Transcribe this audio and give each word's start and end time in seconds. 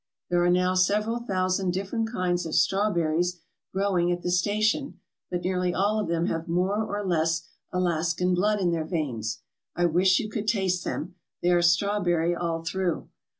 There 0.31 0.43
are 0.43 0.49
now 0.49 0.73
several 0.73 1.19
thousand 1.19 1.73
different 1.73 2.11
kinds 2.11 2.47
of 2.47 2.55
strawberries 2.55 3.39
growing 3.71 4.11
at 4.11 4.23
the 4.23 4.31
station, 4.31 4.99
but 5.29 5.43
nearly 5.43 5.75
all 5.75 5.99
of 5.99 6.07
them 6.07 6.25
have" 6.25 6.47
more 6.47 6.83
or 6.83 7.05
less 7.05 7.43
Alaskan 7.71 8.33
blood 8.33 8.59
in 8.59 8.71
their 8.71 8.83
veins. 8.83 9.43
I 9.75 9.85
wish 9.85 10.17
you 10.19 10.27
could 10.27 10.47
taste 10.47 10.83
them. 10.83 11.13
They 11.43 11.51
are 11.51 11.61
strawberry 11.61 12.33
all 12.35 12.63
through. 12.63 13.09